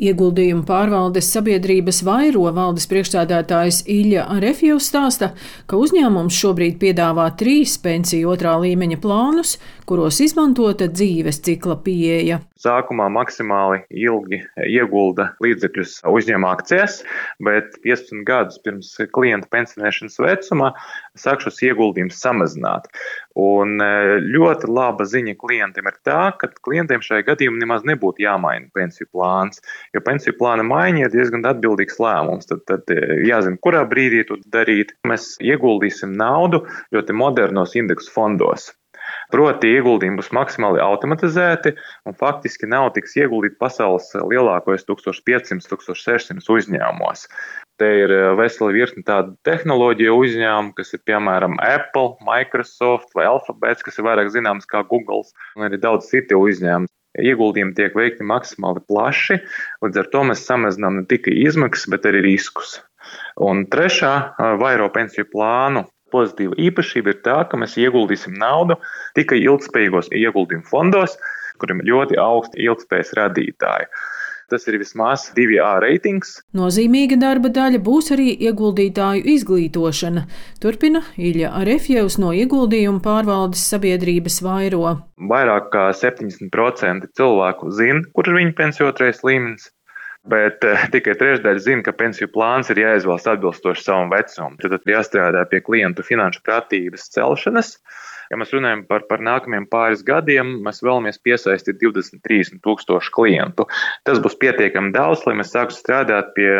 Ieguldījumu 0.00 0.64
pārvaldes 0.64 1.28
sabiedrības 1.34 2.00
vairo 2.06 2.46
valdes 2.56 2.86
priekšstādātājs 2.88 3.82
Ilja 3.90 4.24
Arefjevs 4.32 4.88
stāsta, 4.88 5.34
ka 5.68 5.76
uzņēmums 5.76 6.38
šobrīd 6.40 6.78
piedāvā 6.80 7.26
trīs 7.40 7.76
pensiju 7.82 8.32
otrā 8.32 8.54
līmeņa 8.62 8.96
plānus, 9.02 9.58
kuros 9.84 10.22
izmantota 10.24 10.88
dzīves 10.88 11.42
cikla 11.44 11.76
pieeja. 11.84 12.40
Sākumā 12.60 13.06
maksimāli 13.12 13.82
ilgi 14.04 14.42
iegulda 14.68 15.30
līdzekļus 15.44 15.98
uzņēmuma 16.08 16.54
akcijās, 16.56 17.00
bet 17.44 17.76
15 17.84 18.24
gadus 18.28 18.60
pirms 18.64 18.92
klienta 19.12 19.48
pensionēšanas 19.52 20.20
vecuma 20.20 20.74
sāk 21.18 21.44
šos 21.44 21.60
ieguldījumus 21.64 22.20
samazināt. 22.20 22.88
Un 23.40 23.80
e, 23.80 23.90
ļoti 24.34 24.68
laba 24.68 25.06
ziņa 25.08 25.36
klientiem 25.40 25.88
ir 25.88 25.96
tā, 26.06 26.20
ka 26.40 26.50
klientiem 26.66 27.04
šajā 27.04 27.26
gadījumā 27.30 27.62
nemaz 27.62 27.86
nebūtu 27.88 28.26
jāmaina 28.26 28.68
pensiju 28.76 29.08
plāns 29.14 29.62
Jo 29.94 30.02
pensiju 30.06 30.36
plāna 30.38 30.64
maiņa 30.66 31.06
ir 31.06 31.14
diezgan 31.14 31.46
atbildīgs 31.50 31.98
lēmums. 32.02 32.48
Tad, 32.50 32.64
tad 32.70 32.92
e, 32.94 32.98
jāzina, 33.26 33.58
kurā 33.64 33.82
brīdī 33.90 34.22
to 34.28 34.38
darīt. 34.54 34.94
Mēs 35.08 35.32
ieguldīsim 35.42 36.14
naudu 36.18 36.64
ļoti 36.94 37.16
modernos 37.16 37.76
indeksu 37.78 38.12
fondos. 38.14 38.70
Proti, 39.30 39.70
ieguldījumi 39.74 40.20
būs 40.20 40.30
maksimāli 40.36 40.82
automatizēti, 40.84 41.72
un 42.06 42.14
faktiski 42.18 42.68
nav 42.70 42.90
tiks 42.94 43.16
ieguldīti 43.18 43.58
pasaules 43.62 44.10
lielākajos 44.14 44.86
1500, 44.86 45.66
1600 45.72 46.54
uzņēmumos. 46.54 47.26
Te 47.80 47.88
ir 48.02 48.12
e, 48.12 48.20
vesela 48.36 48.74
virkne 48.76 49.02
tādu 49.06 49.32
tehnoloģiju 49.48 50.16
uzņēmumu, 50.20 50.74
kas 50.76 50.92
ir 50.92 51.00
piemēram 51.08 51.56
Apple, 51.64 52.18
Microsoft 52.26 53.14
vai 53.16 53.24
Alphabet, 53.30 53.80
kas 53.86 53.96
ir 53.96 54.04
vairāk 54.04 54.28
zināms 54.34 54.68
kā 54.68 54.82
Google, 54.90 55.22
un 55.56 55.68
arī 55.68 55.80
daudz 55.80 56.10
citu 56.12 56.42
uzņēmumu 56.44 56.90
ieguldījumi 57.18 57.74
tiek 57.74 57.96
veikti 57.96 58.26
maksimāli 58.26 58.82
plaši, 58.86 59.40
līdz 59.82 60.02
ar 60.02 60.10
to 60.12 60.22
mēs 60.28 60.44
samazinām 60.46 61.00
ne 61.00 61.06
tikai 61.10 61.34
izmaksas, 61.46 61.88
bet 61.90 62.06
arī 62.06 62.22
riskus. 62.28 62.78
Un 63.40 63.64
trešā 63.72 64.12
vairo 64.60 64.86
pensiju 64.94 65.26
plānu 65.32 65.86
pozitīva 66.14 66.58
īpašība 66.68 67.14
ir 67.14 67.20
tā, 67.24 67.40
ka 67.48 67.58
mēs 67.60 67.76
ieguldīsim 67.80 68.36
naudu 68.38 68.76
tikai 69.18 69.40
ilgspējīgos 69.42 70.10
ieguldījumu 70.14 70.68
fondos, 70.70 71.16
kuriem 71.60 71.82
ir 71.82 71.92
ļoti 71.94 72.18
augsti 72.20 72.62
ilgspējas 72.66 73.14
radītāji. 73.18 73.90
Tas 74.50 74.66
ir 74.66 74.80
vismaz 74.82 75.28
2A 75.36 75.76
reitings. 75.84 76.32
Nozīmīga 76.58 77.14
darba 77.22 77.52
daļa 77.54 77.78
būs 77.86 78.10
arī 78.16 78.32
ieguldītāju 78.48 79.22
izglītošana. 79.36 80.24
Turpina 80.62 81.04
Ilja 81.14 81.52
Arefjevs 81.60 82.18
no 82.18 82.32
ieguldījumu 82.34 82.98
pārvaldes 83.04 83.62
sabiedrības 83.70 84.40
vairo. 84.42 84.96
Vairāk 85.30 85.70
kā 85.74 85.84
70% 85.94 87.12
cilvēku 87.14 87.70
zina, 87.78 88.02
kur 88.16 88.26
ir 88.26 88.40
viņu 88.40 88.56
pensijotrais 88.58 89.22
līmenis. 89.26 89.70
Bet 90.28 90.60
uh, 90.68 90.82
tikai 90.92 91.14
trešdaļa 91.16 91.62
zina, 91.64 91.84
ka 91.86 91.94
pensiju 91.96 92.28
plāns 92.34 92.68
ir 92.72 92.82
jāizvēlas 92.82 93.28
atbilstoši 93.30 93.84
savam 93.86 94.10
vecumam. 94.12 94.58
Tad, 94.60 94.74
tad 94.76 94.92
jāstrādā 94.92 95.46
pie 95.48 95.62
klientu 95.64 96.04
finanšu 96.04 96.42
pratības 96.44 97.08
celšanas. 97.14 97.78
Ja 98.30 98.36
mēs 98.38 98.52
runājam 98.54 98.84
par, 98.86 99.06
par 99.08 99.22
nākamajiem 99.26 99.64
pāris 99.72 100.04
gadiem, 100.06 100.52
mēs 100.62 100.84
vēlamies 100.84 101.18
piesaistīt 101.24 101.80
20, 101.80 102.20
30 102.22 102.60
tūkstošu 102.62 103.10
klientu. 103.16 103.64
Tas 104.06 104.20
būs 104.22 104.36
pietiekami 104.38 104.92
daudz, 104.94 105.24
lai 105.26 105.34
mēs 105.40 105.54
sāktu 105.56 105.78
strādāt 105.78 106.30
pie 106.36 106.52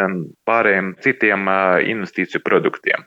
pārējiem 0.48 0.94
citiem 1.04 1.44
uh, 1.44 1.76
investīciju 1.84 2.42
produktiem. 2.46 3.04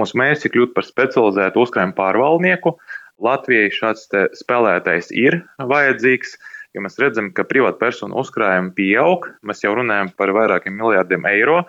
Mūsu 0.00 0.18
mērķis 0.18 0.48
ir 0.48 0.54
kļūt 0.56 0.72
par 0.78 0.88
specializētu 0.88 1.62
uzkrājumu 1.62 1.94
pārvaldnieku. 2.00 2.74
Latvijai 3.20 3.68
šāds 3.76 4.08
spēlētājs 4.40 5.12
ir 5.12 5.42
vajadzīgs. 5.60 6.38
Ja 6.74 6.82
mēs 6.84 7.00
redzam, 7.02 7.32
ka 7.34 7.42
privātpersonu 7.50 8.14
uzkrājumi 8.20 8.70
pieaug, 8.76 9.26
mēs 9.46 9.64
jau 9.64 9.72
runājam 9.74 10.12
par 10.14 10.30
vairākiem 10.36 10.76
miljardiem 10.78 11.24
eiro, 11.26 11.64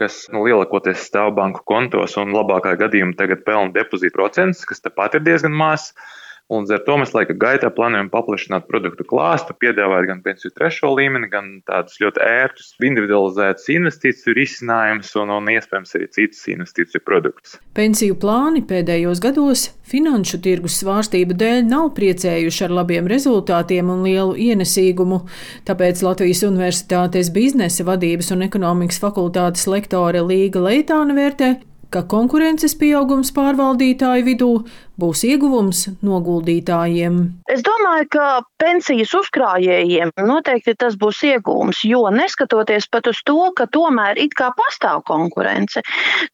kas 0.00 0.26
nu, 0.32 0.42
lielākoties 0.44 1.06
stāv 1.08 1.32
banku 1.38 1.62
kontos 1.68 2.18
un 2.20 2.34
labākā 2.36 2.74
gadījumā 2.80 3.16
tagad 3.16 3.46
pelna 3.46 3.72
depozītu 3.72 4.16
procents, 4.18 4.64
kas 4.68 4.84
tepat 4.84 5.16
ir 5.16 5.24
diezgan 5.24 5.56
mazs. 5.56 5.94
Un 6.52 6.66
ar 6.68 6.82
to 6.84 6.98
mēs 7.00 7.14
laika 7.16 7.32
gaitā 7.38 7.70
plānojam 7.72 8.10
paplašināt 8.12 8.66
produktu 8.68 9.06
klāstu, 9.08 9.54
piedāvāt 9.56 10.04
gan 10.10 10.20
pensiju 10.24 10.52
trešo 10.52 10.90
līmeni, 10.98 11.30
gan 11.32 11.48
tādus 11.68 11.96
ļoti 12.02 12.20
ērtus, 12.26 12.74
individualizētus 12.84 13.70
investīciju 13.72 14.36
risinājumus 14.36 15.14
un, 15.22 15.32
un 15.32 15.48
iespējams 15.54 15.96
arī 15.96 16.10
citus 16.12 16.44
investīciju 16.52 17.04
produktus. 17.06 17.56
Pensiju 17.78 18.18
plāni 18.20 18.60
pēdējos 18.68 19.22
gados 19.24 19.70
finanšu 19.88 20.42
tirgus 20.44 20.76
svārstību 20.82 21.38
dēļ 21.40 21.64
nav 21.70 21.90
priecējuši 21.96 22.68
ar 22.68 22.76
labiem 22.82 23.08
rezultātiem 23.08 23.88
un 23.92 24.04
lielu 24.04 24.36
ienesīgumu. 24.50 25.22
Tāpēc 25.68 26.04
Latvijas 26.04 26.44
Universitātes 26.48 27.32
biznesa 27.32 27.88
vadības 27.88 28.32
un 28.36 28.44
ekonomikas 28.48 29.00
fakultātes 29.00 29.68
lektore 29.72 30.20
Līga 30.28 30.68
Leitāna 30.68 31.16
vērtē, 31.16 31.54
ka 31.92 32.04
konkurences 32.08 32.74
pieaugums 32.80 33.32
pārvaldītāju 33.36 34.24
vidū 34.24 34.52
būs 35.00 35.24
ieguvums 35.26 35.86
noguldītājiem. 36.04 37.18
Es 37.52 37.62
domāju, 37.64 38.08
ka 38.12 38.26
pensijas 38.60 39.12
uzkrājējiem 39.16 40.12
noteikti 40.26 40.74
tas 40.78 40.96
būs 41.00 41.22
ieguvums, 41.26 41.82
jo 41.88 42.04
neskatoties 42.12 42.88
pat 42.92 43.08
uz 43.10 43.22
to, 43.26 43.38
ka 43.56 43.66
tomēr 43.72 44.20
it 44.20 44.36
kā 44.38 44.50
pastāv 44.56 45.02
konkurence, 45.08 45.82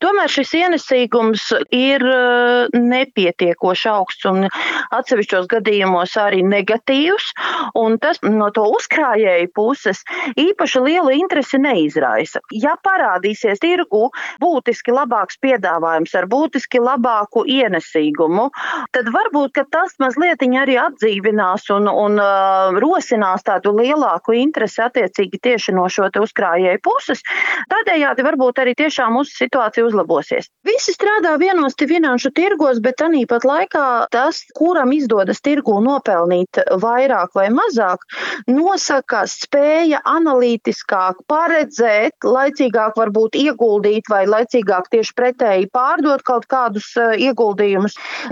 tomēr 0.03 0.31
šis 0.33 0.55
ienesīgums 0.59 1.47
ir 1.75 2.05
eh, 2.05 2.75
nepietiekoši 2.75 3.89
augsts 3.93 4.29
un 4.29 4.49
atsevišķos 4.49 5.49
gadījumos 5.51 6.17
arī 6.21 6.43
negatīvs, 6.47 7.31
un 7.79 7.99
tas 8.03 8.21
no 8.27 8.51
to 8.55 8.67
uzkrājēju 8.79 9.53
puses 9.55 10.03
īpaši 10.39 10.85
lielu 10.85 11.15
interesi 11.19 11.61
neizraisa. 11.63 12.43
Ja 12.53 12.75
parādīsies 12.85 13.63
tirgu 13.63 14.09
būtiski 14.43 14.95
labāks 14.95 15.39
piedāvājums 15.43 16.15
ar 16.19 16.29
būtiski 16.31 16.83
labāku 16.83 17.45
ienesīgumu, 17.49 18.48
tad 18.95 19.11
varbūt 19.15 19.63
tas 19.73 19.95
mazliet 20.03 20.43
arī 20.43 20.77
atdzīvinās 20.81 21.69
un, 21.75 21.89
un 21.89 22.19
uh, 22.23 22.77
rosinās 22.79 23.45
tādu 23.47 23.73
lielāku 23.77 24.37
interesi 24.39 24.83
attiecīgi 24.85 25.41
tieši 25.43 25.75
no 25.77 25.89
šo 25.89 26.09
uzkrājēju 26.09 26.81
puses. 26.83 27.23
Tādējādi 27.71 28.25
varbūt 28.25 28.63
arī 28.63 28.75
tiešām 28.79 29.19
mūsu 29.19 29.35
situācija 29.45 29.87
uzlabosies. 29.89 30.49
Visi 30.67 30.95
strādā 30.95 31.37
vienos 31.41 31.77
finanšu 31.79 32.33
tirgos, 32.35 32.81
bet 32.85 32.99
tāpat 32.99 33.45
laikā 33.45 34.09
tas, 34.11 34.43
kuram 34.55 34.93
izdodas 34.93 35.41
tirgu 35.41 35.79
nopelnīt 35.83 36.59
vairāk 36.83 37.35
vai 37.35 37.49
mazāk, 37.51 37.99
nosaka 38.49 39.25
spēja 39.27 40.01
analītiskāk 40.05 41.23
paredzēt, 41.29 42.15
laicīgāk 42.25 42.97
varbūt 42.97 43.37
ieguldīt 43.37 44.09
vai 44.11 44.27
laicīgāk 44.27 44.91
tieši 44.91 45.15
pretēji 45.15 45.71
pārdot 45.73 46.23
kaut 46.23 46.47
kādus 46.47 46.91
uh, 46.97 47.15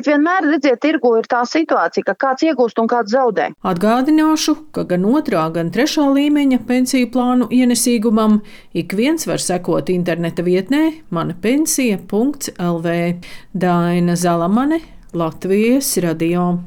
ieguldījumus. 0.06 0.08
Vienmēr, 0.16 0.44
redziet, 0.52 0.80
tirgu 0.80 1.16
ir 1.18 1.26
tā 1.28 1.44
situācija, 1.44 2.04
ka 2.04 2.14
kāds 2.14 2.42
iegūst 2.46 2.78
un 2.80 2.86
kāds 2.88 3.12
zaudē. 3.12 3.52
Atgādināšu, 3.64 4.56
ka 4.72 4.84
gan 4.84 5.04
otrā, 5.04 5.52
gan 5.52 5.70
trešā 5.70 6.14
līmeņa 6.14 6.58
pensiju 6.66 7.10
plānu 7.10 7.48
ienesīgumam 7.50 8.40
ik 8.74 8.92
viens 8.94 9.26
var 9.26 9.38
sekot 9.38 9.88
interneta 9.90 10.42
vietnē 10.42 10.92
manapensija.lv. 11.10 13.14
Daina 13.52 14.16
Zalamane, 14.16 14.80
Latvijas 15.12 15.96
radio. 15.98 16.58